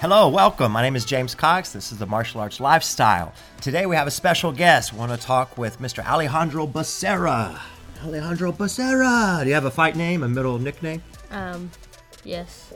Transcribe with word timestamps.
Hello, 0.00 0.30
welcome. 0.30 0.72
My 0.72 0.80
name 0.80 0.96
is 0.96 1.04
James 1.04 1.34
Cox. 1.34 1.72
This 1.72 1.92
is 1.92 1.98
the 1.98 2.06
Martial 2.06 2.40
Arts 2.40 2.58
Lifestyle. 2.58 3.34
Today 3.60 3.84
we 3.84 3.96
have 3.96 4.06
a 4.06 4.10
special 4.10 4.50
guest. 4.50 4.94
We 4.94 4.98
want 4.98 5.12
to 5.12 5.18
talk 5.18 5.58
with 5.58 5.78
Mr. 5.78 6.02
Alejandro 6.02 6.66
Becerra. 6.66 7.60
Alejandro 8.02 8.50
Becerra. 8.50 9.42
Do 9.42 9.48
you 9.48 9.54
have 9.54 9.66
a 9.66 9.70
fight 9.70 9.96
name, 9.96 10.22
a 10.22 10.28
middle 10.28 10.58
nickname? 10.58 11.02
Um, 11.30 11.70
yes. 12.24 12.72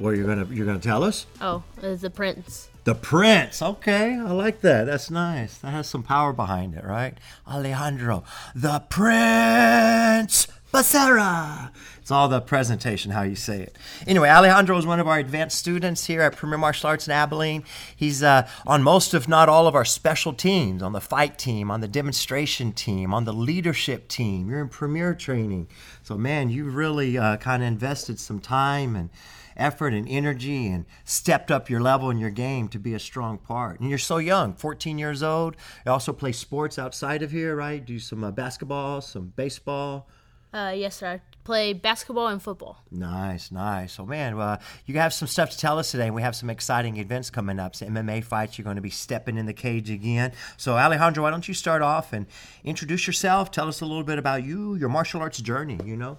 Or 0.00 0.14
you're 0.14 0.26
gonna 0.26 0.46
you're 0.50 0.64
gonna 0.64 0.78
tell 0.78 1.04
us? 1.04 1.26
Oh, 1.42 1.62
it's 1.82 2.00
the 2.00 2.08
prince. 2.08 2.70
The 2.84 2.94
Prince. 2.94 3.60
Okay, 3.60 4.14
I 4.14 4.32
like 4.32 4.62
that. 4.62 4.84
That's 4.84 5.10
nice. 5.10 5.58
That 5.58 5.72
has 5.72 5.86
some 5.86 6.02
power 6.02 6.32
behind 6.32 6.74
it, 6.74 6.84
right? 6.84 7.18
Alejandro, 7.46 8.24
the 8.54 8.80
Prince 8.88 10.48
Becerra. 10.74 11.70
It's 12.00 12.10
all 12.10 12.26
the 12.26 12.40
presentation, 12.40 13.12
how 13.12 13.22
you 13.22 13.36
say 13.36 13.60
it. 13.60 13.78
Anyway, 14.08 14.28
Alejandro 14.28 14.76
is 14.76 14.84
one 14.84 14.98
of 14.98 15.06
our 15.06 15.20
advanced 15.20 15.56
students 15.56 16.06
here 16.06 16.20
at 16.20 16.34
Premier 16.34 16.58
Martial 16.58 16.88
Arts 16.88 17.06
in 17.06 17.12
Abilene. 17.12 17.62
He's 17.94 18.24
uh, 18.24 18.48
on 18.66 18.82
most, 18.82 19.14
if 19.14 19.28
not 19.28 19.48
all, 19.48 19.68
of 19.68 19.76
our 19.76 19.84
special 19.84 20.32
teams 20.32 20.82
on 20.82 20.92
the 20.92 21.00
fight 21.00 21.38
team, 21.38 21.70
on 21.70 21.80
the 21.80 21.86
demonstration 21.86 22.72
team, 22.72 23.14
on 23.14 23.22
the 23.22 23.32
leadership 23.32 24.08
team. 24.08 24.50
You're 24.50 24.62
in 24.62 24.68
Premier 24.68 25.14
training. 25.14 25.68
So, 26.02 26.18
man, 26.18 26.50
you 26.50 26.64
really 26.64 27.16
uh, 27.16 27.36
kind 27.36 27.62
of 27.62 27.68
invested 27.68 28.18
some 28.18 28.40
time 28.40 28.96
and 28.96 29.10
effort 29.56 29.94
and 29.94 30.08
energy 30.08 30.66
and 30.66 30.86
stepped 31.04 31.52
up 31.52 31.70
your 31.70 31.80
level 31.80 32.10
in 32.10 32.18
your 32.18 32.30
game 32.30 32.66
to 32.70 32.80
be 32.80 32.94
a 32.94 32.98
strong 32.98 33.38
part. 33.38 33.78
And 33.78 33.88
you're 33.88 33.96
so 33.96 34.16
young, 34.16 34.54
14 34.54 34.98
years 34.98 35.22
old. 35.22 35.54
You 35.86 35.92
also 35.92 36.12
play 36.12 36.32
sports 36.32 36.80
outside 36.80 37.22
of 37.22 37.30
here, 37.30 37.54
right? 37.54 37.86
Do 37.86 38.00
some 38.00 38.24
uh, 38.24 38.32
basketball, 38.32 39.02
some 39.02 39.32
baseball. 39.36 40.08
Uh, 40.54 40.70
yes, 40.70 40.96
sir. 40.96 41.08
I 41.08 41.20
play 41.42 41.72
basketball 41.72 42.28
and 42.28 42.40
football. 42.40 42.78
Nice, 42.92 43.50
nice. 43.50 43.92
So, 43.92 44.06
man, 44.06 44.38
uh, 44.38 44.60
you 44.86 44.94
have 44.98 45.12
some 45.12 45.26
stuff 45.26 45.50
to 45.50 45.58
tell 45.58 45.80
us 45.80 45.90
today, 45.90 46.06
and 46.06 46.14
we 46.14 46.22
have 46.22 46.36
some 46.36 46.48
exciting 46.48 46.96
events 46.96 47.28
coming 47.28 47.58
up. 47.58 47.74
Some 47.74 47.88
MMA 47.88 48.22
fights. 48.22 48.56
You're 48.56 48.62
going 48.62 48.76
to 48.76 48.82
be 48.82 48.88
stepping 48.88 49.36
in 49.36 49.46
the 49.46 49.52
cage 49.52 49.90
again. 49.90 50.32
So, 50.56 50.78
Alejandro, 50.78 51.24
why 51.24 51.30
don't 51.32 51.48
you 51.48 51.54
start 51.54 51.82
off 51.82 52.12
and 52.12 52.26
introduce 52.62 53.08
yourself? 53.08 53.50
Tell 53.50 53.66
us 53.66 53.80
a 53.80 53.84
little 53.84 54.04
bit 54.04 54.20
about 54.20 54.44
you, 54.44 54.76
your 54.76 54.88
martial 54.88 55.20
arts 55.20 55.40
journey. 55.40 55.80
You 55.84 55.96
know. 55.96 56.18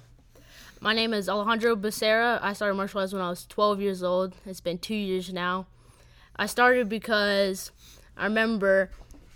My 0.82 0.94
name 0.94 1.14
is 1.14 1.30
Alejandro 1.30 1.78
Becerra. 1.78 2.38
I 2.42 2.52
started 2.52 2.76
martial 2.76 3.00
arts 3.00 3.14
when 3.14 3.22
I 3.22 3.30
was 3.30 3.46
12 3.46 3.80
years 3.80 4.04
old. 4.04 4.36
It's 4.46 4.60
been 4.60 4.78
two 4.78 4.96
years 4.96 5.32
now. 5.32 5.68
I 6.36 6.46
started 6.46 6.90
because 6.90 7.72
I 8.18 8.26
remember 8.26 8.92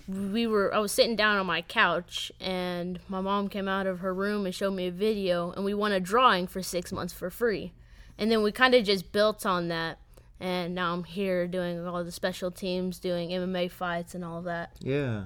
we 0.10 0.48
were 0.48 0.74
I 0.74 0.80
was 0.80 0.92
sitting 0.92 1.16
down 1.16 1.38
on 1.38 1.46
my 1.46 1.62
couch 1.62 2.32
and 2.40 3.00
my 3.08 3.22
mom 3.22 3.48
came 3.48 3.68
out 3.68 3.86
of 3.86 4.00
her 4.00 4.14
room 4.14 4.46
and 4.46 4.56
showed 4.56 4.72
me 4.72 4.88
a 4.88 4.92
video 4.92 5.52
and 5.52 5.64
we 5.64 5.74
won 5.74 5.92
a 5.92 6.00
drawing 6.00 6.48
for 6.48 6.64
6 6.64 6.92
months 6.92 7.14
for 7.14 7.30
free. 7.30 7.74
And 8.18 8.32
then 8.32 8.42
we 8.42 8.52
kind 8.52 8.74
of 8.74 8.84
just 8.84 9.12
built 9.12 9.46
on 9.46 9.68
that 9.68 10.00
and 10.40 10.74
now 10.74 10.94
I'm 10.94 11.04
here 11.04 11.48
doing 11.48 11.86
all 11.86 12.04
the 12.04 12.12
special 12.12 12.50
teams, 12.50 12.98
doing 12.98 13.30
MMA 13.30 13.70
fights 13.70 14.16
and 14.16 14.26
all 14.26 14.42
that. 14.44 14.72
Yeah. 14.80 15.26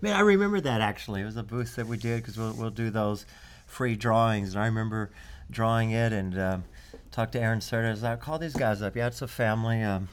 Man, 0.00 0.14
I 0.14 0.20
remember 0.20 0.60
that 0.60 0.80
actually. 0.80 1.22
It 1.22 1.24
was 1.24 1.36
a 1.36 1.42
booth 1.42 1.76
that 1.76 1.86
we 1.86 1.96
did 1.96 2.22
because 2.22 2.36
we'll, 2.36 2.52
we'll 2.52 2.70
do 2.70 2.90
those 2.90 3.26
free 3.66 3.96
drawings. 3.96 4.54
And 4.54 4.62
I 4.62 4.66
remember 4.66 5.10
drawing 5.50 5.90
it 5.90 6.12
and 6.12 6.38
um, 6.38 6.64
talked 7.10 7.32
to 7.32 7.40
Aaron 7.40 7.60
Serta. 7.60 8.02
I 8.04 8.16
call 8.16 8.38
these 8.38 8.54
guys 8.54 8.82
up. 8.82 8.94
Yeah, 8.94 9.08
it's 9.08 9.22
a 9.22 9.28
family. 9.28 9.82
Um, 9.82 10.08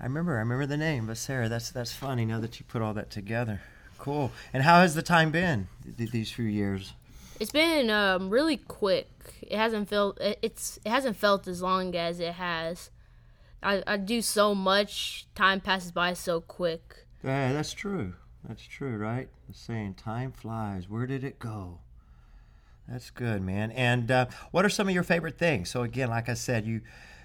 I 0.00 0.04
remember, 0.04 0.36
I 0.36 0.40
remember 0.40 0.66
the 0.66 0.76
name, 0.76 1.06
but 1.06 1.16
Sarah, 1.16 1.48
that's 1.48 1.70
that's 1.70 1.92
funny 1.92 2.24
now 2.24 2.40
that 2.40 2.60
you 2.60 2.66
put 2.68 2.82
all 2.82 2.94
that 2.94 3.10
together. 3.10 3.60
Cool. 3.98 4.30
And 4.52 4.62
how 4.62 4.80
has 4.80 4.94
the 4.94 5.02
time 5.02 5.30
been 5.30 5.68
th- 5.96 6.10
these 6.10 6.30
few 6.30 6.44
years? 6.44 6.92
It's 7.40 7.50
been 7.50 7.90
um, 7.90 8.30
really 8.30 8.56
quick. 8.56 9.08
It 9.42 9.56
hasn't 9.56 9.88
felt 9.88 10.18
it's 10.20 10.78
it 10.84 10.90
hasn't 10.90 11.16
felt 11.16 11.48
as 11.48 11.62
long 11.62 11.94
as 11.96 12.20
it 12.20 12.34
has. 12.34 12.90
I, 13.62 13.82
I 13.86 13.96
do 13.96 14.22
so 14.22 14.54
much. 14.54 15.26
Time 15.34 15.60
passes 15.60 15.90
by 15.90 16.12
so 16.12 16.40
quick. 16.40 17.06
Yeah, 17.24 17.52
that's 17.52 17.72
true. 17.72 18.14
That's 18.46 18.62
true, 18.62 18.96
right? 18.96 19.28
The 19.48 19.54
saying, 19.54 19.94
"Time 19.94 20.30
flies." 20.30 20.88
Where 20.88 21.06
did 21.06 21.24
it 21.24 21.40
go? 21.40 21.80
That's 22.88 23.10
good, 23.10 23.42
man. 23.42 23.70
And 23.72 24.10
uh, 24.10 24.26
what 24.50 24.64
are 24.64 24.70
some 24.70 24.88
of 24.88 24.94
your 24.94 25.02
favorite 25.02 25.36
things? 25.36 25.68
So 25.68 25.82
again, 25.82 26.08
like 26.08 26.28
I 26.28 26.34
said, 26.34 26.66
you 26.66 26.80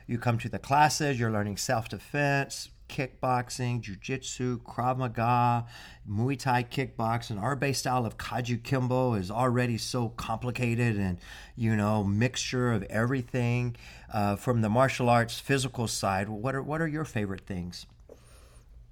you 0.08 0.18
come 0.18 0.38
to 0.40 0.50
the 0.50 0.59
classes, 0.59 1.19
you're 1.19 1.31
learning 1.31 1.58
self 1.58 1.90
defense, 1.90 2.69
kickboxing, 2.90 3.81
jiu-jitsu, 3.81 4.62
Krav 4.62 4.97
Maga, 4.97 5.66
Muay 6.09 6.38
Thai 6.38 6.64
kickboxing. 6.64 7.41
Our 7.41 7.56
base 7.56 7.80
style 7.80 8.06
of 8.06 8.18
Kajukembo 8.18 9.19
is 9.19 9.31
already 9.31 9.78
so 9.78 10.09
complicated 10.09 10.97
and, 10.97 11.18
you 11.56 11.75
know, 11.75 12.03
mixture 12.03 12.72
of 12.72 12.84
everything. 12.84 13.75
Uh, 14.13 14.36
from 14.36 14.62
the 14.62 14.69
martial 14.69 15.09
arts 15.09 15.40
physical 15.40 15.88
side, 15.88 16.30
what 16.30 16.53
are, 16.53 16.62
what 16.62 16.81
are 16.81 16.88
your 16.88 17.06
favorite 17.06 17.42
things? 17.42 17.88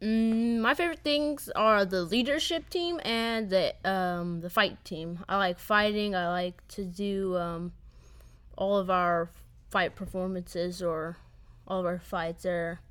Mm, 0.02 0.62
my 0.62 0.74
favorite 0.74 1.04
things 1.04 1.48
are 1.56 1.86
the 1.86 2.02
leadership 2.02 2.72
team 2.72 3.00
and 3.06 3.52
the 3.52 3.76
um, 3.86 4.42
the 4.42 4.50
fight 4.50 4.84
team. 4.84 5.20
I 5.30 5.38
like 5.38 5.60
fighting. 5.60 6.16
I 6.16 6.30
like 6.30 6.68
to 6.70 6.84
do 6.84 7.38
um, 7.38 7.72
all 8.58 8.78
of 8.78 8.90
our 8.90 9.30
fight 9.72 9.96
performances 9.96 10.84
or 10.84 11.18
all 11.68 11.80
of 11.80 11.86
our 11.86 12.00
fights 12.00 12.46
are 12.46 12.82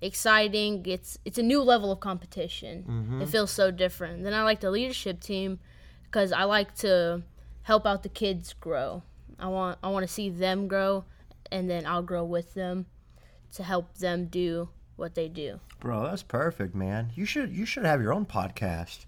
exciting. 0.00 0.86
It's 0.86 1.18
it's 1.24 1.38
a 1.38 1.42
new 1.42 1.60
level 1.60 1.92
of 1.92 2.00
competition. 2.00 2.84
Mm-hmm. 2.88 3.22
It 3.22 3.28
feels 3.28 3.50
so 3.50 3.70
different. 3.70 4.22
Then 4.22 4.32
I 4.32 4.42
like 4.44 4.60
the 4.60 4.70
leadership 4.70 5.20
team 5.20 5.58
because 6.04 6.32
I 6.32 6.44
like 6.44 6.74
to 6.76 7.22
help 7.62 7.86
out 7.86 8.02
the 8.02 8.08
kids 8.08 8.54
grow. 8.54 9.02
I 9.38 9.48
want 9.48 9.78
I 9.82 9.88
want 9.88 10.06
to 10.06 10.12
see 10.12 10.30
them 10.30 10.68
grow, 10.68 11.04
and 11.50 11.68
then 11.68 11.84
I'll 11.84 12.02
grow 12.02 12.24
with 12.24 12.54
them 12.54 12.86
to 13.52 13.62
help 13.62 13.98
them 13.98 14.26
do 14.26 14.68
what 14.96 15.14
they 15.14 15.28
do. 15.28 15.60
Bro, 15.80 16.04
that's 16.04 16.22
perfect, 16.22 16.74
man. 16.74 17.12
You 17.14 17.24
should 17.24 17.52
you 17.52 17.66
should 17.66 17.84
have 17.84 18.00
your 18.00 18.12
own 18.12 18.26
podcast. 18.26 19.06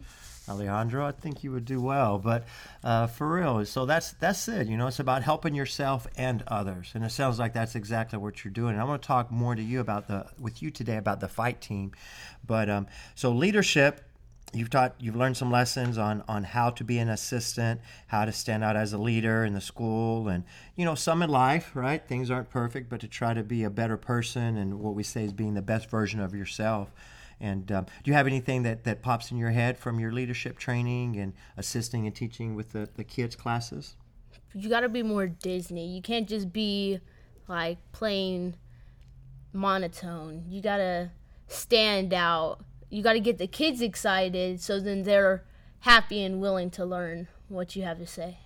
Alejandro, 0.51 1.07
I 1.07 1.13
think 1.13 1.45
you 1.45 1.53
would 1.53 1.65
do 1.65 1.81
well. 1.81 2.19
But 2.19 2.45
uh, 2.83 3.07
for 3.07 3.33
real, 3.33 3.65
so 3.65 3.87
that's 3.87 4.13
that's 4.13 4.49
it. 4.49 4.67
You 4.67 4.77
know, 4.77 4.89
it's 4.89 4.99
about 4.99 5.23
helping 5.23 5.55
yourself 5.55 6.07
and 6.17 6.43
others, 6.49 6.91
and 6.95 7.05
it 7.05 7.11
sounds 7.11 7.39
like 7.39 7.53
that's 7.53 7.77
exactly 7.77 8.19
what 8.19 8.45
you're 8.45 8.53
doing. 8.53 8.73
And 8.73 8.81
I 8.81 8.85
want 8.85 9.01
to 9.03 9.07
talk 9.07 9.31
more 9.31 9.55
to 9.55 9.63
you 9.63 9.81
about 9.81 10.09
the 10.09 10.27
with 10.39 10.63
you 10.63 10.71
today 10.71 10.97
about 10.97 11.21
the 11.21 11.29
fight 11.29 11.61
team. 11.61 11.93
But 12.47 12.69
um, 12.69 12.87
so 13.15 13.31
leadership. 13.31 14.03
You've 14.53 14.69
taught, 14.69 14.97
you've 14.99 15.15
learned 15.15 15.37
some 15.37 15.53
lessons 15.53 15.97
on 15.97 16.25
on 16.27 16.43
how 16.43 16.71
to 16.71 16.83
be 16.83 16.99
an 16.99 17.09
assistant, 17.09 17.81
how 18.09 18.25
to 18.25 18.33
stand 18.33 18.65
out 18.65 18.75
as 18.75 18.93
a 18.93 18.99
leader 18.99 19.45
in 19.45 19.53
the 19.53 19.61
school, 19.61 20.27
and 20.27 20.43
you 20.75 20.85
know 20.85 20.97
some 20.97 21.23
in 21.23 21.31
life, 21.31 21.71
right? 21.77 22.05
Things 22.05 22.33
aren't 22.33 22.51
perfect, 22.51 22.91
but 22.91 22.99
to 23.03 23.07
try 23.07 23.33
to 23.33 23.45
be 23.45 23.63
a 23.63 23.71
better 23.71 23.97
person, 23.97 24.57
and 24.57 24.81
what 24.81 24.97
we 24.97 25.05
say 25.05 25.23
is 25.23 25.33
being 25.33 25.55
the 25.55 25.63
best 25.63 25.89
version 25.89 26.19
of 26.19 26.35
yourself. 26.35 26.91
And 27.41 27.73
um, 27.73 27.87
do 28.05 28.11
you 28.11 28.15
have 28.15 28.27
anything 28.27 28.63
that, 28.65 28.85
that 28.85 29.03
pops 29.03 29.31
in 29.31 29.39
your 29.39 29.51
head 29.51 29.79
from 29.79 29.99
your 29.99 30.13
leadership 30.13 30.59
training 30.59 31.17
and 31.17 31.33
assisting 31.57 32.07
and 32.07 32.15
teaching 32.15 32.55
with 32.55 32.73
the, 32.73 32.89
the 32.97 33.05
kids' 33.05 33.35
classes? 33.35 33.97
You 34.55 34.69
got 34.69 34.81
to 34.81 34.89
be 34.89 35.03
more 35.03 35.27
Disney. 35.27 35.87
You 35.87 36.03
can't 36.03 36.29
just 36.29 36.53
be 36.53 37.01
like 37.49 37.79
plain 37.93 38.57
monotone. 39.53 40.45
You 40.49 40.61
got 40.61 40.79
to 40.79 41.11
stand 41.49 42.13
out. 42.13 42.61
You 42.91 43.03
got 43.03 43.15
to 43.15 43.21
get 43.21 43.39
the 43.39 43.47
kids 43.47 43.81
excited 43.81 44.61
so 44.61 44.81
then 44.81 45.05
they're 45.05 45.45
happy 45.81 46.23
and 46.23 46.41
willing 46.41 46.71
to 46.71 46.85
learn 46.85 47.29
what 47.49 47.75
you 47.75 47.83
have 47.85 47.99
to 47.99 48.07
say. 48.07 48.39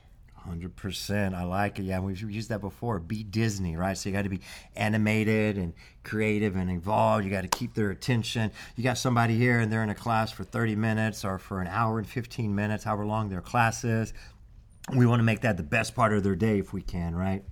Hundred 0.44 0.76
percent. 0.76 1.34
I 1.34 1.44
like 1.44 1.78
it. 1.78 1.84
Yeah, 1.84 2.00
we've 2.00 2.20
used 2.20 2.50
that 2.50 2.60
before. 2.60 2.98
Be 2.98 3.22
Disney, 3.22 3.76
right? 3.76 3.96
So 3.96 4.10
you 4.10 4.14
got 4.14 4.22
to 4.22 4.28
be 4.28 4.40
animated 4.76 5.56
and 5.56 5.72
creative 6.02 6.54
and 6.54 6.68
involved. 6.68 7.24
You 7.24 7.30
got 7.30 7.42
to 7.42 7.48
keep 7.48 7.72
their 7.72 7.90
attention. 7.90 8.52
You 8.76 8.84
got 8.84 8.98
somebody 8.98 9.38
here 9.38 9.60
and 9.60 9.72
they're 9.72 9.82
in 9.82 9.88
a 9.88 9.94
class 9.94 10.30
for 10.30 10.44
thirty 10.44 10.76
minutes 10.76 11.24
or 11.24 11.38
for 11.38 11.62
an 11.62 11.66
hour 11.68 11.98
and 11.98 12.06
fifteen 12.06 12.54
minutes, 12.54 12.84
however 12.84 13.06
long 13.06 13.30
their 13.30 13.40
class 13.40 13.84
is. 13.84 14.12
We 14.94 15.06
want 15.06 15.20
to 15.20 15.24
make 15.24 15.40
that 15.40 15.56
the 15.56 15.62
best 15.62 15.94
part 15.94 16.12
of 16.12 16.22
their 16.22 16.36
day 16.36 16.58
if 16.58 16.74
we 16.74 16.82
can, 16.82 17.16
right? 17.16 17.42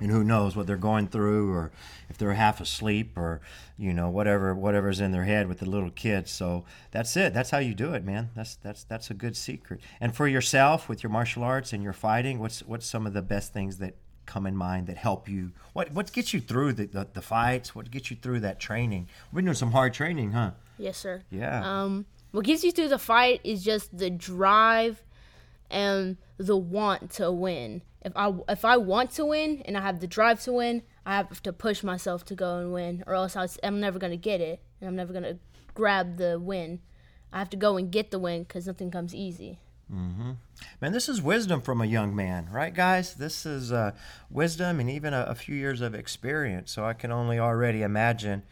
And 0.00 0.10
who 0.10 0.22
knows 0.22 0.54
what 0.54 0.66
they're 0.66 0.76
going 0.76 1.08
through 1.08 1.52
or 1.52 1.70
if 2.08 2.16
they're 2.18 2.34
half 2.34 2.60
asleep 2.60 3.16
or 3.16 3.40
you 3.76 3.92
know 3.92 4.08
whatever 4.08 4.54
whatever's 4.54 5.00
in 5.00 5.12
their 5.12 5.24
head 5.24 5.48
with 5.48 5.58
the 5.58 5.68
little 5.68 5.90
kids. 5.90 6.30
So 6.30 6.64
that's 6.90 7.16
it. 7.16 7.34
That's 7.34 7.50
how 7.50 7.58
you 7.58 7.74
do 7.74 7.94
it 7.94 8.04
man. 8.04 8.30
That's 8.34 8.56
that's 8.56 8.84
that's 8.84 9.10
a 9.10 9.14
good 9.14 9.36
secret. 9.36 9.80
And 10.00 10.14
for 10.14 10.28
yourself 10.28 10.88
with 10.88 11.02
your 11.02 11.10
martial 11.10 11.42
arts 11.42 11.72
and 11.72 11.82
your 11.82 11.92
fighting 11.92 12.38
what's 12.38 12.60
what's 12.60 12.86
some 12.86 13.06
of 13.06 13.12
the 13.12 13.22
best 13.22 13.52
things 13.52 13.78
that 13.78 13.94
come 14.26 14.46
in 14.46 14.56
mind 14.56 14.86
that 14.86 14.96
help 14.98 15.28
you? 15.28 15.52
What 15.72 15.92
what 15.92 16.12
gets 16.12 16.32
you 16.32 16.40
through 16.40 16.74
the, 16.74 16.86
the, 16.86 17.08
the 17.14 17.22
fights? 17.22 17.74
What 17.74 17.90
gets 17.90 18.10
you 18.10 18.16
through 18.16 18.40
that 18.40 18.60
training? 18.60 19.08
We're 19.32 19.42
doing 19.42 19.54
some 19.54 19.72
hard 19.72 19.94
training 19.94 20.32
huh? 20.32 20.52
Yes 20.78 20.98
sir. 20.98 21.22
Yeah. 21.30 21.82
Um 21.82 22.06
what 22.30 22.44
gets 22.44 22.62
you 22.62 22.72
through 22.72 22.88
the 22.88 22.98
fight 22.98 23.40
is 23.42 23.64
just 23.64 23.96
the 23.96 24.10
drive 24.10 25.02
and 25.70 26.16
the 26.38 26.56
want 26.56 27.10
to 27.12 27.30
win 27.30 27.82
if 28.02 28.12
I 28.16 28.32
if 28.48 28.64
I 28.64 28.76
want 28.76 29.10
to 29.12 29.24
win 29.24 29.62
and 29.64 29.76
I 29.76 29.80
have 29.80 30.00
the 30.00 30.06
drive 30.06 30.42
to 30.44 30.52
win, 30.52 30.82
I 31.04 31.16
have 31.16 31.42
to 31.42 31.52
push 31.52 31.82
myself 31.82 32.24
to 32.26 32.34
go 32.34 32.58
and 32.58 32.72
win, 32.72 33.04
or 33.06 33.14
else 33.14 33.36
I'm 33.62 33.80
never 33.80 33.98
gonna 33.98 34.16
get 34.16 34.40
it, 34.40 34.62
and 34.80 34.88
I'm 34.88 34.96
never 34.96 35.12
gonna 35.12 35.38
grab 35.74 36.16
the 36.16 36.38
win. 36.38 36.80
I 37.32 37.38
have 37.38 37.50
to 37.50 37.56
go 37.56 37.76
and 37.76 37.90
get 37.90 38.10
the 38.10 38.18
win 38.18 38.44
because 38.44 38.66
nothing 38.66 38.90
comes 38.90 39.14
easy. 39.14 39.58
Mm-hmm. 39.92 40.32
Man, 40.80 40.92
this 40.92 41.08
is 41.08 41.22
wisdom 41.22 41.60
from 41.60 41.80
a 41.80 41.86
young 41.86 42.14
man, 42.14 42.48
right, 42.50 42.74
guys? 42.74 43.14
This 43.14 43.46
is 43.46 43.72
uh, 43.72 43.92
wisdom 44.30 44.80
and 44.80 44.90
even 44.90 45.14
a, 45.14 45.22
a, 45.22 45.34
few 45.34 45.54
years 45.54 45.80
of 45.80 45.94
experience. 45.94 46.70
So 46.70 46.84
I 46.84 46.92
can 46.92 47.10
only 47.10 47.38
already 47.38 47.82
imagine 47.82 48.42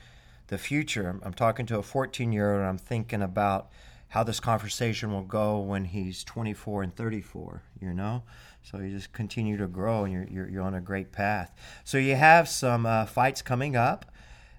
the 0.47 0.56
future. 0.56 1.11
I'm, 1.11 1.21
I'm 1.23 1.35
talking 1.35 1.67
to 1.67 1.79
a 1.79 1.83
14 1.83 2.33
year 2.33 2.53
old, 2.53 2.61
and 2.61 2.69
I'm 2.69 2.79
thinking 2.79 3.21
about 3.21 3.69
how 4.08 4.23
this 4.23 4.41
conversation 4.41 5.12
will 5.12 5.23
go 5.23 5.58
when 5.58 5.85
he's 5.85 6.25
24 6.25 6.82
and 6.82 6.94
34. 6.94 7.62
You 7.81 7.93
know, 7.93 8.23
so 8.62 8.79
you 8.79 8.91
just 8.91 9.12
continue 9.12 9.56
to 9.56 9.67
grow, 9.67 10.05
and 10.05 10.12
you're 10.12 10.26
you're, 10.31 10.49
you're 10.49 10.62
on 10.62 10.75
a 10.75 10.81
great 10.81 11.12
path. 11.12 11.53
So 11.85 11.99
you 11.99 12.17
have 12.17 12.49
some 12.49 12.87
uh, 12.87 13.06
fights 13.06 13.43
coming 13.43 13.76
up. 13.76 14.06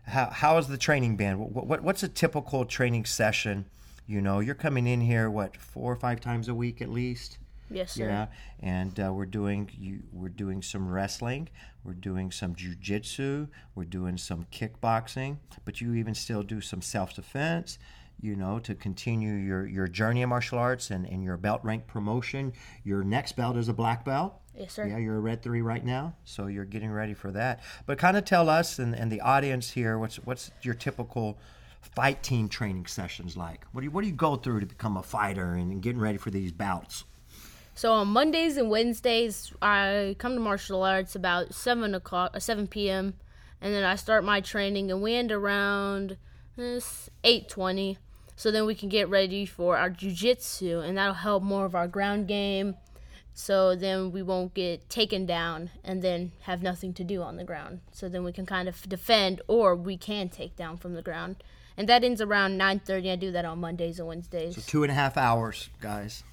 How 0.05 0.29
how 0.29 0.57
is 0.57 0.67
the 0.67 0.77
training 0.77 1.17
been? 1.17 1.39
What, 1.39 1.67
what 1.67 1.83
what's 1.83 2.03
a 2.03 2.07
typical 2.07 2.65
training 2.65 3.05
session? 3.05 3.65
You 4.05 4.21
know, 4.21 4.39
you're 4.39 4.55
coming 4.55 4.87
in 4.87 5.01
here 5.01 5.29
what 5.29 5.57
four 5.57 5.91
or 5.91 5.97
five 5.97 6.21
times 6.21 6.47
a 6.47 6.55
week 6.55 6.81
at 6.81 6.89
least. 6.89 7.37
Yes, 7.69 7.93
sir. 7.93 8.05
Yeah, 8.05 8.27
and 8.61 8.97
uh, 8.99 9.11
we're 9.11 9.25
doing 9.25 9.69
you, 9.77 9.99
we're 10.13 10.29
doing 10.29 10.61
some 10.61 10.89
wrestling, 10.89 11.49
we're 11.83 11.93
doing 11.93 12.31
some 12.31 12.55
jujitsu, 12.55 13.49
we're 13.75 13.83
doing 13.83 14.17
some 14.17 14.47
kickboxing, 14.51 15.37
but 15.65 15.81
you 15.81 15.93
even 15.95 16.15
still 16.15 16.43
do 16.43 16.61
some 16.61 16.81
self 16.81 17.13
defense. 17.13 17.77
You 18.19 18.35
know, 18.35 18.57
to 18.59 18.73
continue 18.73 19.33
your, 19.33 19.67
your 19.67 19.87
journey 19.87 20.23
in 20.23 20.29
martial 20.29 20.57
arts 20.57 20.89
and, 20.89 21.05
and 21.05 21.23
your 21.23 21.37
belt 21.37 21.61
rank 21.63 21.85
promotion. 21.85 22.53
Your 22.83 23.03
next 23.03 23.35
belt 23.35 23.55
is 23.57 23.69
a 23.69 23.73
black 23.73 24.03
belt. 24.03 24.41
Yes, 24.57 24.73
sir. 24.73 24.87
Yeah, 24.87 24.97
you're 24.97 25.17
a 25.17 25.19
red 25.19 25.43
three 25.43 25.61
right 25.61 25.85
now, 25.85 26.15
so 26.23 26.47
you're 26.47 26.65
getting 26.65 26.91
ready 26.91 27.13
for 27.13 27.29
that. 27.31 27.61
But 27.85 27.99
kind 27.99 28.17
of 28.17 28.25
tell 28.25 28.49
us 28.49 28.79
and, 28.79 28.95
and 28.95 29.11
the 29.11 29.21
audience 29.21 29.69
here 29.69 29.99
what's 29.99 30.15
what's 30.15 30.49
your 30.63 30.73
typical 30.73 31.37
fight 31.79 32.23
team 32.23 32.49
training 32.49 32.87
sessions 32.87 33.37
like? 33.37 33.65
What 33.71 33.81
do 33.81 33.85
you 33.85 33.91
what 33.91 34.01
do 34.01 34.07
you 34.07 34.15
go 34.15 34.35
through 34.35 34.61
to 34.61 34.65
become 34.65 34.97
a 34.97 35.03
fighter 35.03 35.53
and 35.53 35.79
getting 35.79 36.01
ready 36.01 36.17
for 36.17 36.31
these 36.31 36.51
bouts? 36.51 37.03
So 37.75 37.91
on 37.91 38.07
Mondays 38.07 38.57
and 38.57 38.71
Wednesdays, 38.71 39.53
I 39.61 40.15
come 40.17 40.33
to 40.33 40.39
martial 40.39 40.81
arts 40.81 41.15
about 41.15 41.53
seven 41.53 41.93
o'clock, 41.93 42.31
uh, 42.33 42.39
seven 42.39 42.65
p.m., 42.65 43.13
and 43.61 43.71
then 43.75 43.83
I 43.83 43.93
start 43.95 44.23
my 44.23 44.41
training, 44.41 44.89
and 44.89 45.03
we 45.03 45.13
end 45.13 45.31
around 45.31 46.17
uh, 46.57 46.79
eight 47.23 47.47
twenty. 47.47 47.99
So 48.37 48.51
then 48.51 48.65
we 48.65 48.75
can 48.75 48.87
get 48.87 49.09
ready 49.09 49.45
for 49.45 49.77
our 49.77 49.89
jujitsu, 49.89 50.87
and 50.87 50.97
that'll 50.97 51.15
help 51.15 51.43
more 51.43 51.65
of 51.65 51.75
our 51.75 51.87
ground 51.87 52.27
game. 52.27 52.75
So 53.33 53.75
then 53.75 54.11
we 54.11 54.21
won't 54.21 54.53
get 54.53 54.89
taken 54.89 55.25
down 55.25 55.71
and 55.83 56.01
then 56.01 56.31
have 56.41 56.61
nothing 56.61 56.93
to 56.93 57.03
do 57.03 57.21
on 57.21 57.37
the 57.37 57.43
ground. 57.43 57.81
So 57.91 58.07
then 58.07 58.23
we 58.23 58.31
can 58.31 58.45
kind 58.45 58.69
of 58.69 58.87
defend, 58.87 59.41
or 59.47 59.75
we 59.75 59.97
can 59.97 60.29
take 60.29 60.55
down 60.55 60.77
from 60.77 60.93
the 60.93 61.01
ground, 61.01 61.37
and 61.75 61.89
that 61.89 62.03
ends 62.03 62.21
around 62.21 62.57
nine 62.57 62.79
thirty. 62.79 63.11
I 63.11 63.15
do 63.15 63.31
that 63.31 63.43
on 63.43 63.59
Mondays 63.59 63.99
and 63.99 64.07
Wednesdays. 64.07 64.55
So 64.55 64.61
two 64.61 64.83
and 64.83 64.91
a 64.91 64.95
half 64.95 65.17
hours, 65.17 65.69
guys. 65.81 66.23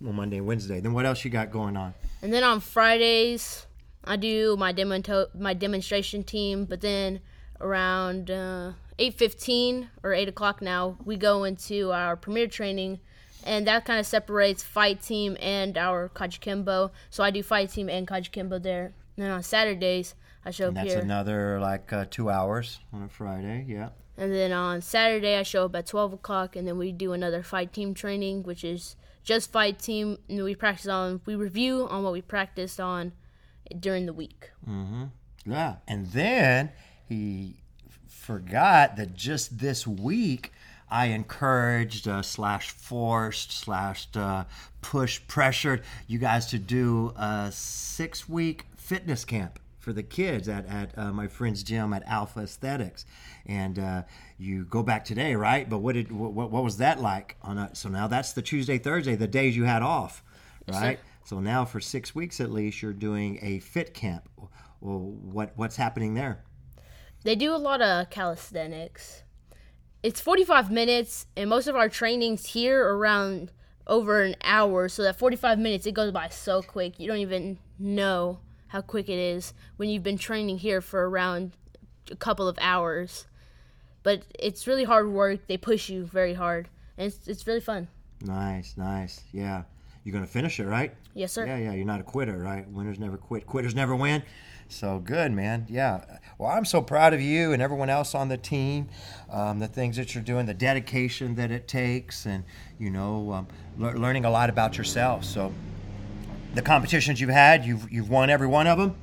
Well, 0.00 0.14
Monday 0.14 0.38
and 0.38 0.46
Wednesday. 0.46 0.80
Then 0.80 0.94
what 0.94 1.04
else 1.04 1.22
you 1.24 1.30
got 1.30 1.50
going 1.50 1.76
on? 1.76 1.92
And 2.22 2.32
then 2.32 2.44
on 2.44 2.60
Fridays, 2.60 3.66
I 4.04 4.16
do 4.16 4.56
my 4.58 4.72
demo 4.72 5.26
my 5.34 5.52
demonstration 5.52 6.22
team. 6.22 6.64
But 6.64 6.80
then 6.80 7.20
around 7.60 8.30
uh, 8.30 8.72
eight 9.00 9.14
fifteen 9.14 9.90
or 10.04 10.12
eight 10.14 10.28
o'clock 10.28 10.62
now, 10.62 10.96
we 11.04 11.16
go 11.16 11.44
into 11.44 11.90
our 11.90 12.14
premier 12.16 12.46
training, 12.46 13.00
and 13.44 13.66
that 13.66 13.84
kind 13.84 13.98
of 13.98 14.06
separates 14.06 14.62
fight 14.62 15.02
team 15.02 15.36
and 15.40 15.76
our 15.76 16.08
Kajukembo. 16.10 16.90
So 17.10 17.24
I 17.24 17.30
do 17.30 17.42
fight 17.42 17.70
team 17.70 17.88
and 17.88 18.06
Kajukembo 18.06 18.62
there. 18.62 18.92
And 19.16 19.24
then 19.24 19.30
on 19.32 19.42
Saturdays, 19.42 20.14
I 20.44 20.50
show 20.50 20.68
And 20.68 20.78
up 20.78 20.84
that's 20.84 20.94
here. 20.94 21.02
another 21.02 21.58
like 21.60 21.92
uh, 21.92 22.04
two 22.10 22.30
hours 22.30 22.78
on 22.92 23.02
a 23.02 23.08
Friday. 23.08 23.64
Yeah. 23.68 23.90
And 24.16 24.32
then 24.32 24.52
on 24.52 24.82
Saturday, 24.82 25.36
I 25.36 25.42
show 25.44 25.64
up 25.64 25.74
at 25.76 25.86
12 25.86 26.12
o'clock, 26.12 26.54
and 26.54 26.68
then 26.68 26.76
we 26.76 26.92
do 26.92 27.12
another 27.12 27.42
fight 27.42 27.72
team 27.72 27.94
training, 27.94 28.42
which 28.42 28.64
is 28.64 28.96
just 29.24 29.50
fight 29.50 29.78
team. 29.78 30.18
And 30.28 30.44
we 30.44 30.54
practice 30.54 30.88
on, 30.88 31.22
we 31.24 31.34
review 31.34 31.86
on 31.88 32.02
what 32.02 32.12
we 32.12 32.20
practiced 32.20 32.78
on 32.80 33.12
during 33.78 34.04
the 34.06 34.12
week. 34.12 34.50
Mm-hmm. 34.68 35.04
Yeah. 35.46 35.76
And 35.88 36.06
then 36.08 36.70
he 37.08 37.59
forgot 38.20 38.96
that 38.96 39.14
just 39.14 39.58
this 39.58 39.86
week 39.86 40.52
I 40.90 41.06
encouraged 41.06 42.06
uh, 42.06 42.20
slash 42.20 42.70
forced 42.70 43.50
slash 43.50 44.08
uh, 44.14 44.44
push 44.82 45.20
pressured 45.26 45.82
you 46.06 46.18
guys 46.18 46.46
to 46.46 46.58
do 46.58 47.12
a 47.16 47.50
six 47.52 48.28
week 48.28 48.66
fitness 48.76 49.24
camp 49.24 49.58
for 49.78 49.94
the 49.94 50.02
kids 50.02 50.48
at, 50.48 50.66
at 50.66 50.96
uh, 50.98 51.12
my 51.12 51.26
friend's 51.28 51.62
gym 51.62 51.94
at 51.94 52.02
Alpha 52.06 52.40
Aesthetics. 52.40 53.06
And 53.46 53.78
uh, 53.78 54.02
you 54.38 54.64
go 54.64 54.82
back 54.82 55.04
today, 55.04 55.34
right? 55.34 55.68
But 55.68 55.78
what 55.78 55.94
did 55.94 56.12
what, 56.12 56.50
what 56.50 56.62
was 56.62 56.76
that 56.76 57.00
like? 57.00 57.36
On 57.42 57.56
a, 57.56 57.74
so 57.74 57.88
now 57.88 58.06
that's 58.06 58.32
the 58.32 58.42
Tuesday, 58.42 58.76
Thursday, 58.76 59.16
the 59.16 59.28
days 59.28 59.56
you 59.56 59.64
had 59.64 59.82
off, 59.82 60.22
right? 60.68 61.00
So 61.24 61.40
now 61.40 61.64
for 61.64 61.80
six 61.80 62.14
weeks 62.14 62.40
at 62.40 62.50
least, 62.50 62.82
you're 62.82 62.92
doing 62.92 63.38
a 63.40 63.60
fit 63.60 63.94
camp. 63.94 64.28
Well, 64.80 64.98
what 64.98 65.52
what's 65.56 65.76
happening 65.76 66.14
there? 66.14 66.42
They 67.22 67.36
do 67.36 67.54
a 67.54 67.58
lot 67.58 67.82
of 67.82 68.10
calisthenics. 68.10 69.22
It's 70.02 70.20
45 70.20 70.70
minutes, 70.70 71.26
and 71.36 71.50
most 71.50 71.66
of 71.66 71.76
our 71.76 71.88
trainings 71.88 72.46
here 72.46 72.82
are 72.86 72.96
around 72.96 73.52
over 73.86 74.22
an 74.22 74.36
hour. 74.42 74.88
So 74.88 75.02
that 75.02 75.18
45 75.18 75.58
minutes, 75.58 75.86
it 75.86 75.92
goes 75.92 76.12
by 76.12 76.28
so 76.28 76.62
quick. 76.62 76.98
You 76.98 77.06
don't 77.08 77.18
even 77.18 77.58
know 77.78 78.40
how 78.68 78.80
quick 78.80 79.08
it 79.08 79.18
is 79.18 79.52
when 79.76 79.90
you've 79.90 80.02
been 80.02 80.16
training 80.16 80.58
here 80.58 80.80
for 80.80 81.08
around 81.08 81.52
a 82.10 82.16
couple 82.16 82.48
of 82.48 82.58
hours. 82.60 83.26
But 84.02 84.22
it's 84.38 84.66
really 84.66 84.84
hard 84.84 85.10
work. 85.10 85.46
They 85.46 85.58
push 85.58 85.90
you 85.90 86.06
very 86.06 86.32
hard, 86.32 86.68
and 86.96 87.08
it's, 87.08 87.28
it's 87.28 87.46
really 87.46 87.60
fun. 87.60 87.88
Nice, 88.22 88.74
nice. 88.78 89.22
Yeah, 89.32 89.64
you're 90.04 90.14
gonna 90.14 90.26
finish 90.26 90.58
it, 90.58 90.66
right? 90.66 90.94
Yes, 91.12 91.32
sir. 91.32 91.44
Yeah, 91.44 91.58
yeah. 91.58 91.72
You're 91.72 91.84
not 91.84 92.00
a 92.00 92.04
quitter, 92.04 92.38
right? 92.38 92.66
Winners 92.70 92.98
never 92.98 93.18
quit. 93.18 93.46
Quitters 93.46 93.74
never 93.74 93.94
win. 93.94 94.22
So 94.70 95.00
good, 95.00 95.32
man. 95.32 95.66
Yeah. 95.68 96.04
Well, 96.38 96.50
I'm 96.50 96.64
so 96.64 96.80
proud 96.80 97.12
of 97.12 97.20
you 97.20 97.52
and 97.52 97.60
everyone 97.60 97.90
else 97.90 98.14
on 98.14 98.28
the 98.28 98.36
team. 98.36 98.88
Um, 99.28 99.58
the 99.58 99.66
things 99.66 99.96
that 99.96 100.14
you're 100.14 100.22
doing, 100.24 100.46
the 100.46 100.54
dedication 100.54 101.34
that 101.34 101.50
it 101.50 101.66
takes, 101.66 102.24
and 102.24 102.44
you 102.78 102.88
know, 102.88 103.32
um, 103.32 103.48
lear- 103.76 103.98
learning 103.98 104.24
a 104.24 104.30
lot 104.30 104.48
about 104.48 104.78
yourself. 104.78 105.24
So, 105.24 105.52
the 106.54 106.62
competitions 106.62 107.20
you've 107.20 107.30
had, 107.30 107.64
you've 107.64 107.90
you've 107.90 108.08
won 108.08 108.30
every 108.30 108.46
one 108.46 108.68
of 108.68 108.78
them. 108.78 108.94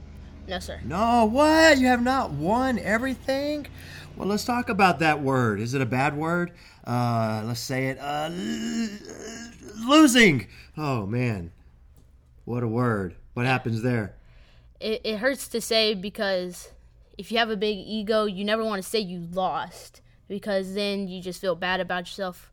No, 0.48 0.60
sir. 0.60 0.80
No, 0.86 1.26
what? 1.26 1.78
You 1.78 1.88
have 1.88 2.02
not 2.02 2.32
won 2.32 2.80
everything? 2.80 3.68
Well, 4.16 4.30
let's 4.30 4.46
talk 4.46 4.70
about 4.70 5.00
that 5.00 5.22
word. 5.22 5.60
Is 5.60 5.74
it 5.74 5.82
a 5.82 5.86
bad 5.86 6.16
word? 6.16 6.54
Uh, 6.86 7.44
let's 7.46 7.60
say 7.60 7.88
it. 7.88 8.00
Uh, 8.00 8.30
l- 8.32 9.90
losing. 9.90 10.48
Oh, 10.78 11.06
man. 11.06 11.52
What 12.46 12.64
a 12.64 12.68
word. 12.68 13.16
What 13.34 13.46
happens 13.46 13.82
there? 13.82 14.17
It, 14.80 15.02
it 15.04 15.18
hurts 15.18 15.48
to 15.50 15.62
say 15.62 15.94
because 15.94 16.72
if 17.18 17.32
you 17.32 17.38
have 17.38 17.50
a 17.50 17.58
big 17.58 17.78
ego, 17.78 18.26
you 18.26 18.46
never 18.46 18.64
want 18.64 18.82
to 18.82 18.88
say 18.88 19.00
you 19.00 19.28
lost 19.32 20.02
because 20.28 20.74
then 20.74 21.08
you 21.08 21.22
just 21.22 21.42
feel 21.42 21.56
bad 21.56 21.80
about 21.80 22.06
yourself. 22.06 22.52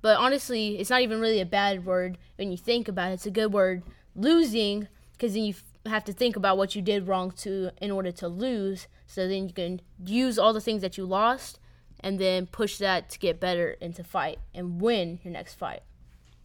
But 0.00 0.18
honestly, 0.18 0.78
it's 0.78 0.90
not 0.90 1.02
even 1.02 1.20
really 1.20 1.40
a 1.40 1.46
bad 1.46 1.86
word 1.86 2.18
when 2.36 2.50
you 2.50 2.56
think 2.56 2.88
about 2.88 3.10
it. 3.10 3.14
It's 3.14 3.26
a 3.26 3.30
good 3.30 3.52
word. 3.52 3.82
Losing, 4.14 4.88
because 5.12 5.34
then 5.34 5.44
you 5.44 5.54
have 5.86 6.04
to 6.04 6.12
think 6.12 6.36
about 6.36 6.58
what 6.58 6.74
you 6.74 6.82
did 6.82 7.06
wrong 7.06 7.30
to 7.30 7.70
in 7.80 7.90
order 7.90 8.12
to 8.12 8.28
lose. 8.28 8.88
So 9.06 9.28
then 9.28 9.48
you 9.48 9.54
can 9.54 9.80
use 10.04 10.38
all 10.38 10.52
the 10.52 10.60
things 10.60 10.82
that 10.82 10.98
you 10.98 11.04
lost 11.04 11.58
and 12.00 12.18
then 12.18 12.46
push 12.46 12.78
that 12.78 13.10
to 13.10 13.18
get 13.18 13.38
better 13.38 13.76
and 13.80 13.94
to 13.94 14.02
fight 14.02 14.38
and 14.52 14.80
win 14.80 15.20
your 15.22 15.32
next 15.32 15.54
fight. 15.54 15.82